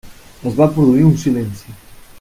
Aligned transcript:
Es 0.51 0.55
va 0.61 0.69
produir 0.77 1.05
un 1.11 1.15
silenci. 1.25 1.79